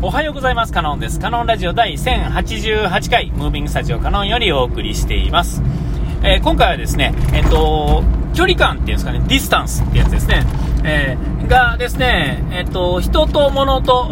[0.00, 0.72] おはようございます。
[0.72, 1.18] カノンです。
[1.18, 5.60] カノンラジオ第1088回、ムービングスタジオカノンよりお送りしています。
[6.22, 10.44] えー、今回はですね、えっと、距離感っていうんですかね、ディスタンスってやつですね。
[10.84, 14.06] えー、がですね、えっと、人と物と、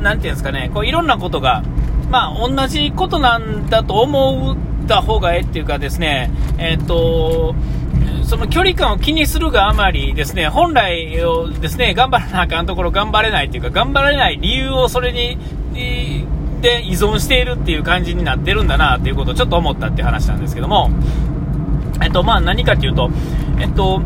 [0.00, 1.62] なんていうんですかね、こういろんなことが、
[2.10, 7.54] まあ、同じことなんだと思った方がええっていうかですね、えっと、
[8.30, 15.36] その距離感を気にするがあまりですね、本来をですね、頑張らなあかんところ頑張れないというか、頑張れない理由をそれに、
[16.60, 20.90] で依存しているっていう感じになってるんだなっていうことをちょっと思ったっていう話なんですけども、
[22.04, 23.10] えっと、まあ何かっていうと、
[23.58, 24.00] えっと、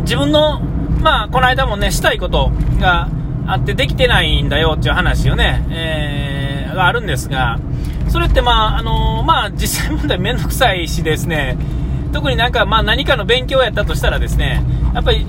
[0.00, 2.50] 自分の、まあこの間もね、したいこと
[2.80, 3.08] が
[3.46, 7.60] あってできてないんだよっていう話をね、えー、があるんですが、
[8.08, 11.56] それってまあ、あの、まあ実際問題めんどくさいしですね、
[12.12, 15.26] 特になんか、まあ、何かの勉強やったとしたらですね、やっぱり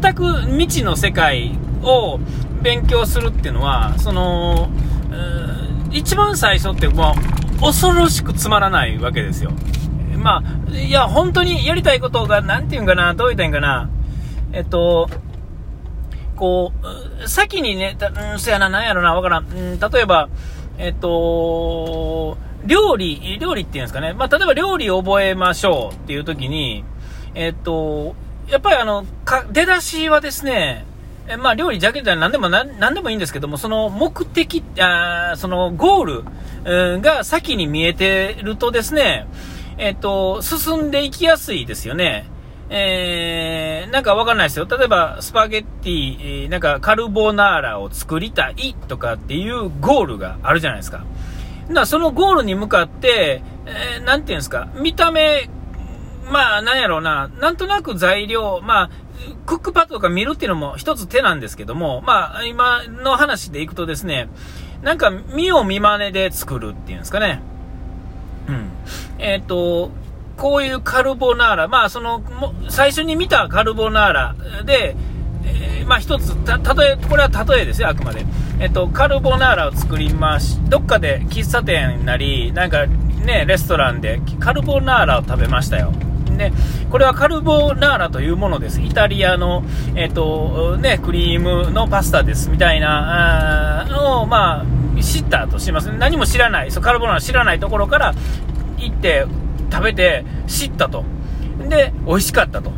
[0.00, 2.18] 全く未知の世界を
[2.62, 4.68] 勉強するっていうのは、その、
[5.90, 7.14] 一番最初っても
[7.58, 9.52] う恐ろしくつまらないわけですよ。
[10.16, 13.90] まあ、いや、本当にやりたいことが、なんていうんかな、どう言ったいんかな、
[14.52, 15.10] えっと、
[16.36, 16.72] こ
[17.22, 17.96] う、先にね、
[18.32, 19.44] うん、そやな、なんやろな、わからん。
[19.44, 20.28] ん、例えば、
[20.78, 26.84] えっと、料理、料理っていうんですかね、まあ、例えば料理を覚えましょうっていう時に、
[27.34, 28.14] えっと、
[28.48, 30.84] やっぱりあの、か出だしはですね、
[31.28, 36.24] えまあ、料理だけでは何でも何でもいいんですけども、その目的、あそのゴール、
[37.00, 39.26] が先に見えてるとですね、
[39.78, 42.26] えっと、進んでいきやすいですよね。
[42.70, 44.66] えー、なんかわかんないですよ。
[44.66, 51.04] 例えば、スパゲッティ、なんかカルボナーラを作りたいとかっていうゴールがあるじゃないですか。
[51.70, 55.48] だそのゴールに向かって、えー、なんていうんですか、見た目、
[56.30, 58.90] まあ、なんやろうな、なんとなく材料、まあ、
[59.46, 64.28] クックパッドとか見るっていうのも一つ手なんですけども、まあ、今の話でいくとですね、
[64.82, 67.40] なんか見よう見まねで作るっていうんですかね。
[68.48, 68.70] うん。
[69.18, 69.90] えっ、ー、と、
[70.36, 72.22] こういうカルボナーラ、まあ、その、
[72.68, 74.34] 最初に見たカルボナーラ
[74.64, 74.96] で、
[75.84, 78.24] まあ一つ、た、例え、これは例えですよ、あくまで。
[78.60, 85.92] えっと、カルボナーラを作りまし、どっかで喫茶店なり、なんかね、レストランでカルボナーラを食べましたよ。
[86.36, 86.52] で、
[86.90, 88.80] これはカルボナーラというものです。
[88.80, 95.92] イタリアの、えっと、ね、クリームのパスタです、みたいな、のを、まあ、知ったとします。
[95.92, 98.14] 何も知らない、そうカルボナーラ知らないところから
[98.78, 99.26] 行って
[99.70, 101.04] 食べて知ったと。
[101.68, 102.72] で、美味しかったと。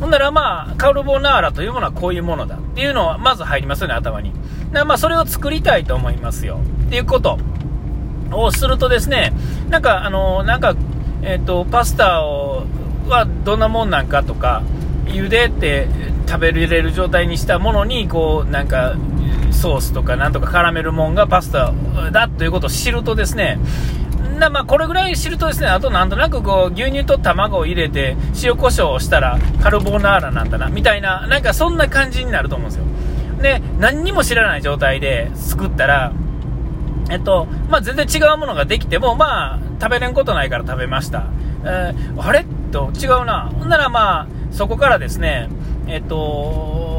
[0.00, 4.32] ほんならまあ、カルボナーラというものはこういうものだっていうのはまず入りますよね、頭に。
[4.72, 6.60] だまあ、それを作りたいと思いますよ。
[6.86, 7.38] っていうこと
[8.32, 9.32] をするとですね、
[9.68, 10.74] なんか、あの、なんか、
[11.22, 12.64] えっ、ー、と、パスタを、
[13.08, 14.62] はどんなもんなんかとか、
[15.06, 15.88] 茹でて
[16.26, 18.94] 食べれる状態にしたものに、こう、なんか、
[19.50, 21.72] ソースとかなんとか絡めるもんがパスタ
[22.12, 23.58] だということを知るとですね、
[24.40, 32.84] なまあ、これぐらい知るとですね、あとなんとなくこう、牛乳と卵を入れて、塩コショウをしたらカルボナーラなんだな、みたいな、なんかそんな感じになると思うんですよ。
[33.40, 36.12] で、何にも知らない状態で作ったら、
[37.10, 41.24] えっと、まあ、全然違うものができても、まあ、食べれんことないから食べました。
[41.64, 42.44] えー、あれ？
[42.72, 43.50] と違うな。
[43.58, 45.48] ほんならまあ、そこからですね、
[45.88, 46.89] えっと、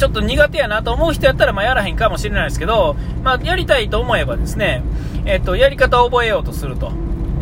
[0.00, 4.82] ちょっと苦手やなと思う人やったら、まあ、やらへんかもしれないですけど、まあ、やりたいと思えばですね、
[5.26, 6.90] えっと、やり方を覚えようとすると。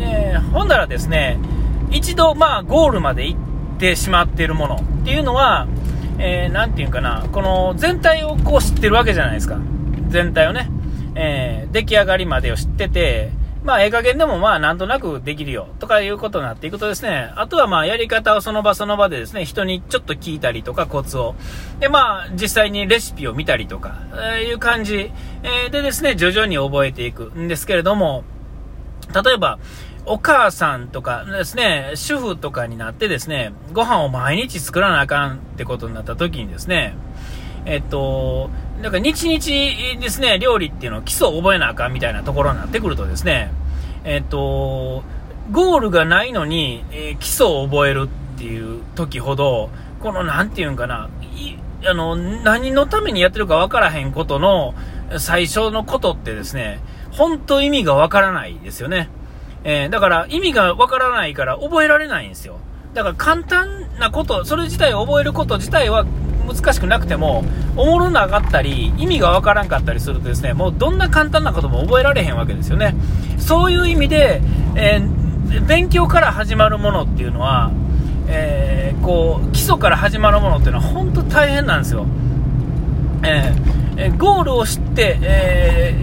[0.01, 1.39] え、ほんならですね、
[1.89, 3.39] 一度、まあ、ゴールまで行っ
[3.79, 5.67] てしまっているものっていうのは、
[6.17, 9.57] えー、て言うかな、この全体をこう知ってるわけじゃないですか。
[10.09, 10.69] 全体をね。
[11.15, 13.31] えー、出来上がりまでを知ってて、
[13.69, 21.35] まあ、ええ加減でもまあ、なんとなくできるよ、とかいうことになっていくとですね、あとはまあ、やり方をその場その場でですね、人にちょっと聞いたりとか、コツを。
[21.79, 25.11] で、まあ、実際にレシピを見たりとか、えー、いう感じ、
[25.43, 28.23] え、でですね、徐々に覚えていくんですけれども、
[29.13, 29.59] 例えば、
[30.07, 36.95] お母さんとかですね、主婦とかになってですね、ご飯を毎日作らなあかんってことになった時にですね、
[37.69, 38.49] えっと、
[38.81, 43.51] なんか日々ですね、料理っていうのを基礎を覚えなあかんみたいなところになってくるとですね、
[44.03, 45.03] えっと、
[45.51, 49.69] ゴールがないのに、えー、基礎を覚えるっていう時ほど、
[50.01, 51.11] この、なんていうんかな、
[51.85, 54.73] あの、何のためにやってるかわからへんことの
[55.19, 56.79] 最初のことってですね、
[57.11, 59.09] 本当意味がわからないですよね。
[59.63, 62.57] えー、だから意味がわからないから覚えられないんですよ。
[62.95, 66.05] だから簡単なこと、それ自体を覚えること自体は
[66.53, 67.43] 難しくなくても、
[67.77, 72.95] おもろなかったり、意味がわからんかったりするとですね、もうどんな簡単なことも覚えられへんわけですよね。
[73.37, 74.41] そういう意味で、
[74.75, 77.71] えー、勉強から始まるものっていうのは、
[78.27, 82.05] えー、こう、基礎から始まるものっていうのは本当大変なんですよ。
[83.23, 83.79] えー
[84.17, 85.93] ゴールを知って、え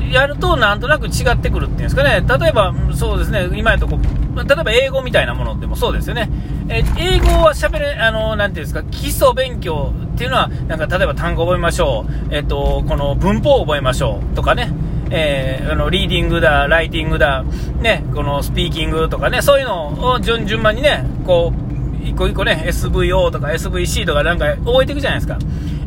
[0.00, 3.98] ー、やるとなんとなく違ってくるっていうんですかね、例えば、そうですね、今やとこ
[4.34, 6.28] 例えば英語みたいなものでもそうですよね、
[6.68, 14.70] え英語は喋れ、あの、なていうんですか、基礎勉強っていうのは、なんか例えば単語覚えましょう、えっ、と、この文法を覚えましょうとかね、
[15.10, 17.44] えー、あのリーディングだ、ライティングだ、
[17.80, 25.38] ね、このスピーキングとかね、そういうのを順順番にね、こう、一個一個ね、SVO とか SVC とかなんか覚えていくじゃないですか。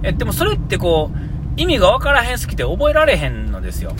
[0.03, 3.93] えでもそれってこう、意味が分からへんすぎて覚えられへんのですよ。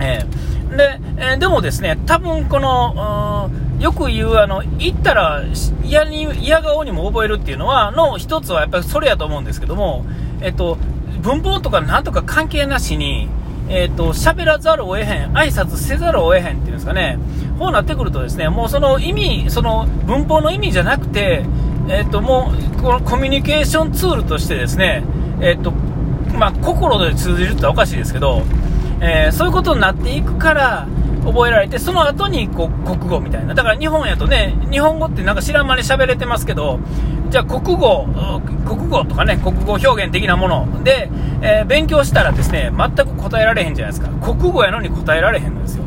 [0.00, 3.50] えー、で、えー、でもですね、多分この、
[3.80, 5.42] よく言う、あの、言ったら
[5.84, 10.04] 嫌に、嫌顔にも覚えるっていうのは、の一つはやっぱりそれやと思うんですけども、
[10.40, 10.78] えっと、
[11.20, 13.28] 文法とかなんとか関係なしに、
[13.68, 17.18] えっ、ー、と、喋らざるを得へん、挨拶せざるを得へんっていうんですかね、
[17.58, 21.44] こうなってくるとですね、もうその意味、その文法の意味じゃなくて、
[21.88, 25.04] えっ、ー、と、もう、このコミュニケーションツールとしてですね、
[25.40, 25.72] えっ、ー、と、
[26.36, 28.42] まあ、心で通じるっておかしいですけど、
[29.02, 30.86] えそういうことになっていくから、
[31.24, 33.54] 覚えられて、その後にこう国語みたいな。
[33.54, 36.80] だから日本やとね、日本語ってなんか知らん間に喋れてますけど、
[37.30, 38.06] じゃあ国語、
[38.66, 41.10] 国語とかね、国語表現的なもので、
[41.40, 44.08] えー、勉強したらですね、全く答えられへんじゃないですか。
[44.20, 45.84] 国語やのに答えられへんのですよ。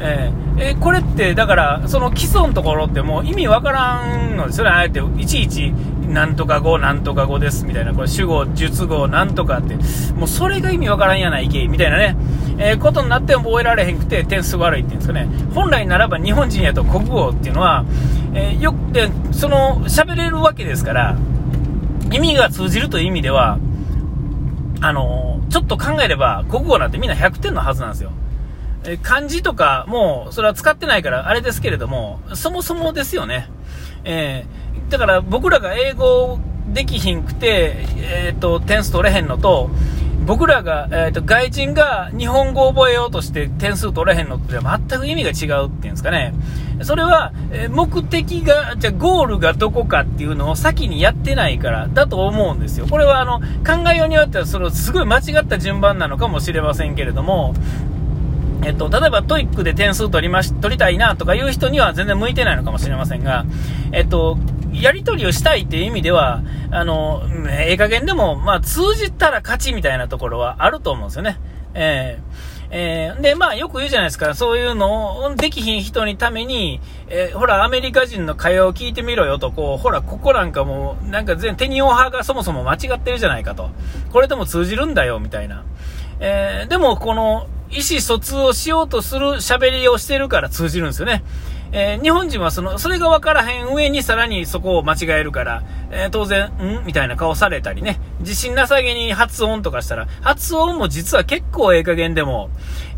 [0.00, 4.70] えー、えー、これって、だから、その基礎のところってもう意味わからんのですよね。
[4.70, 5.72] あえて、いちいち、
[6.08, 9.74] なんとか語、なんとか語ですみたいな、これ主語、述語、なんとかって、
[10.14, 12.16] もうそれが意味わからんやないけみたいなね、
[12.58, 15.28] えー、ことになっても覚えられへんくて点数悪いっていうんですかね。
[15.54, 17.84] 本来ならば日本人やと国語っていうのは、
[18.34, 21.16] えー、よく、で、その、喋れるわけですから、
[22.10, 23.58] 意味が通じるという意味では、
[24.80, 28.12] あのちょっと考えれば、国語なんてみんな100点のはずなんですよ。
[28.84, 33.48] え漢字とかもう、それは使ってないからあれですけれども、そもそもですよね。
[34.04, 36.38] えー、だから僕らが英語
[36.72, 39.70] できひんくて、えっ、ー、と、点数取れへんのと、
[40.26, 46.34] 僕らが、えっ、ー、と、外人が日本語を覚えようとして点数取れへんのって全く意味が違うっていうんですかね。
[46.82, 52.86] それは、え目的が、じゃゴールがどこかっていうのを先にやってないからだと思うんですよ。
[52.86, 57.54] これはあの、考えようによっては、そのすごい間違った順番なのかもしれませんけれども、
[58.64, 63.44] えっと、例えば TOEIC で点数取りまし、取りたいなとかいう人には全然向いてないのかもしれませんが、
[63.92, 64.38] えっと、
[64.72, 71.38] やり取りをしたいっていう意味では、あの、ええ加減でも、まあ、通じたら勝ちみたいなところはあると思うんですよね。
[71.74, 83.70] えーえー、で、まあよく言うじゃないですか、そういうのをできひん人にために、えー、ほら、アメリカ人の会話を聞いてみろよと、こう、ほら、ここなんかもう、なんか全、てにをはがそもそも間違ってるじゃないかと。
[84.12, 85.64] これでも通じるんだよ、みたいな。
[86.20, 91.22] えー、でも、この、意思疎通をしようとする喋りをしてるから通じるんですよね。
[91.70, 96.86] えー、日本人はその、それが分からへん上にさらにそこを間違えるから、えー、当然、ん？
[96.86, 102.48] みたいな顔されたりね、自信なさげに発音とかしたら、発音も実は結構ええ加減でも、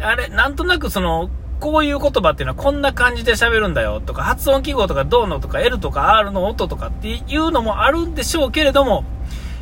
[0.00, 9.04] あれ、なんとなくその、こういう言葉っていうのはこんな感じで喋るんだよとか、発音記号とかどうのとか L とか R の音とかっていうのもあるんでしょうけれども、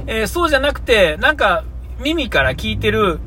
[0.06, 1.64] えー、そうじゃなくて、なんか
[1.98, 3.18] 耳から聞いてる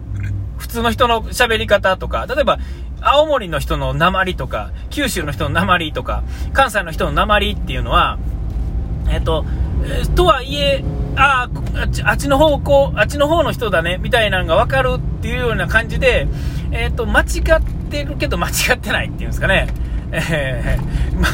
[0.61, 2.59] 普通の人の喋り方とか、例えば、
[3.01, 6.23] 青森の人の鉛とか、九州の人の鉛とか、
[6.53, 8.19] 関西の人の鉛っていうのは、
[9.09, 9.43] えっと、
[10.15, 10.83] とはいえ、
[11.15, 16.27] ああっち、あっちの方向、あっちの方の人だね、みたいなのがわかるっていうような感じで、
[16.71, 19.67] えっと、間違ってるけど間違ってないっていうんですかね。
[20.11, 21.27] えー、ま、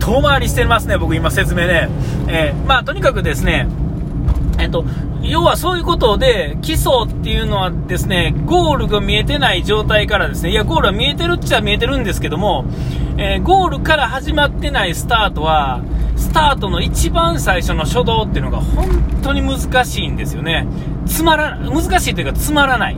[0.00, 1.90] 遠回りしてますね、僕今説明ね。
[2.28, 3.66] えー、まあ、とにかくですね、
[4.58, 4.86] えっと、
[5.28, 12.64] 要はそういうことで、基礎っていうのはですね、ゴールが見えてない状態からですね、いや、ゴールは見えてるっちゃ見えてるんですけども、
[13.18, 15.82] えー、ゴールから始まってないスタートは、
[16.16, 20.66] スタートの一番最初の初動っていうのが本当に難しいんですよね。
[21.06, 22.96] つまら、難しいというかつまらない。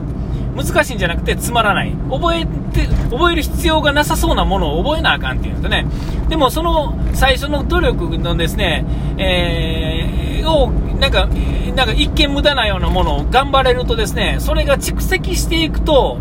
[0.55, 1.93] 難しいんじゃなくてつまらない。
[2.09, 5.85] 覚えて、覚える必要がなさそうなものを覚えなあかんっていうんですね。
[6.27, 8.85] でもその最初の努力のですね、
[9.17, 11.27] えー、を、なんか、
[11.75, 16.19] なんか一見無駄なようなものを頑張れるとですね、それが蓄積していくと、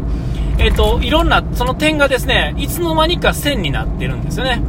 [0.58, 4.60] えっ、ー、と、いろんな、その点がですね、いつの間にか線になってるんですよね。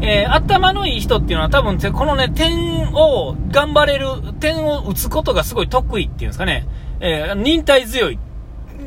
[0.00, 4.06] えー、頭のいい人っていうのは多分、このね、点を頑張れる、
[4.40, 6.66] 点を打つことがすごい得意っていうんですかね、
[7.00, 8.18] えー、忍耐強い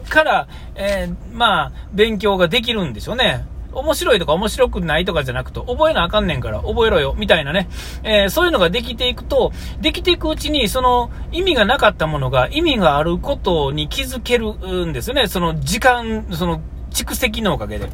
[0.09, 3.45] から、えー、まあ、勉強ができるんでしょうね。
[3.73, 7.69] 面白いとか面白くないとかじゃなくて、覚えなあかんねんから覚えろよ、みたいなね。
[8.03, 15.27] えー、そういうのができていくと、できていくうちに、その意味がなかったものが意味があることに気づけるんですよね。
[15.27, 16.61] その時間、その
[16.91, 17.89] 蓄積のおかげで。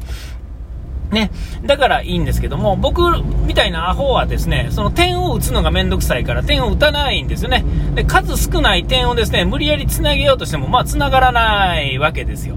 [1.10, 1.30] ね。
[1.64, 3.02] だからいいんですけども、僕
[3.46, 7.64] みたいなアホはですね、その点を打つのがめんどくさいから点を打たないんですよね。
[7.94, 12.56] で、数少ない点をですね、無理やり繋げようとしても、まあ繋がらないわけですよ。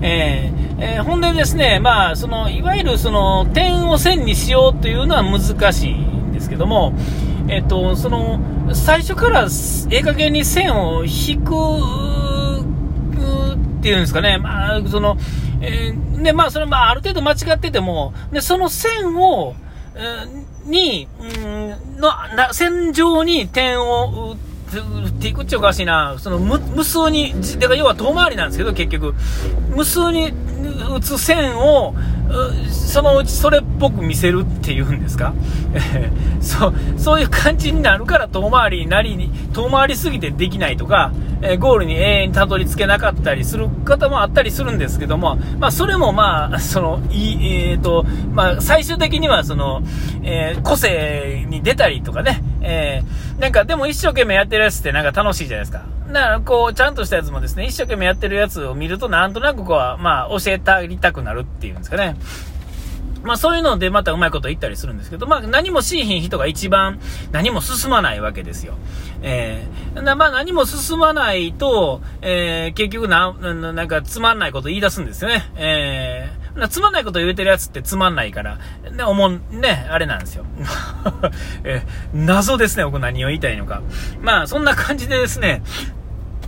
[0.00, 6.92] えー、えー、ほんでですね、まあ、その、いわゆるその、点を線にしようというのは難しいんですけども、
[7.46, 8.40] えっ、と、その、
[8.74, 9.46] 最初から
[9.90, 11.54] ええ加減に線を引く
[13.78, 15.16] っていうんですかね、まあ、その、
[15.60, 19.54] えー、で、まあ、それ、まあ、ある程度間違ってても、で、その線を、
[19.94, 21.24] えー、に、う
[21.96, 24.34] ん、の、な、線上に点を
[25.22, 29.14] っていくっちゃおかしいな、その無無数に、だから要は遠回りなんですけど、結局、
[29.68, 30.32] 無数に
[30.92, 31.94] 打つ線を、
[32.68, 35.34] そのうちそれっぽく見せるっていうんですか、
[35.74, 49.82] えー、そうそういう感じになるから遠回りなりに、遠回りすぎてできないとか、えー、ゴールに永遠にたどり着けなかったりする方もあったりするんですけども、まあ、それもまあ、その、いえー、と、まあ、最終的にはその、
[50.24, 53.02] え個性に出たりとかね、え
[53.38, 55.84] なんかでも一生懸命やってるやつってなんか楽しいじゃないですか。
[56.08, 62.16] だから、こう、ちゃんとしたやつもですね、一生懸命やってるやつを見ると、なんとなくこう、まあ、教えたりたくなるっていうんですかね。
[63.22, 66.98] まあそういうのでまたうまいこと言ったりするんですけど、まあ何もしいひん人が一番
[67.30, 68.74] 何も進まないわけですよ。
[69.22, 75.44] えー、まあ何も進まないと、えー、結局な、なんかつまんないこと言い出すんですよね。
[75.56, 78.58] えー、つまんないこと言うてるやつってつまんないから、
[78.90, 80.44] ね、思う、ね、あれなんですよ。
[81.64, 81.82] え、
[82.12, 83.82] 謎ですね、僕何を言いたいのか。
[84.20, 85.62] まあそんな感じでですね、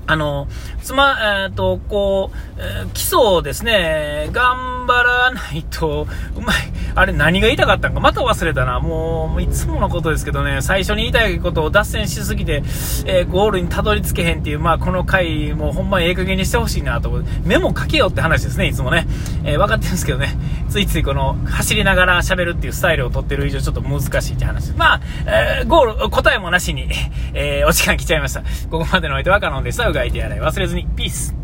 [0.07, 0.49] あの、
[0.83, 6.07] つま、えっ、ー、と、こう、えー、基礎をですね、頑張らないと、
[6.37, 6.57] うまい。
[6.97, 8.81] あれ何が言いたかったんかまた忘れたな。
[8.81, 12.63] もう、いつものことですけどね、最初に言いたいことを脱線しすぎて、
[13.07, 17.25] えー、ゴールにたどり着けへんっていう、まあ、この回、もうほんまにええ加減にしてほしいなと思。
[17.45, 19.07] メモ書けよって話ですね、いつもね。
[19.45, 20.37] えー、分かってるんですけどね、
[20.69, 24.73] ついついこの、走りながら喋るっていうスタイルを取ってる以上、ちょっと難しいって話。
[24.73, 26.89] まあ、え、ゴール、答えもなしに、
[27.33, 28.43] え、お時間来ちゃいました。
[28.71, 29.94] ここまでのお相手はカノンでした。
[29.95, 30.87] うがいてやらい忘れずに。
[30.97, 31.44] ピース。